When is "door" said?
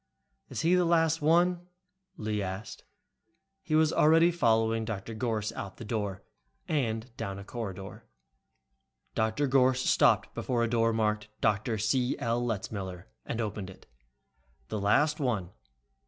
5.85-6.23, 10.67-10.91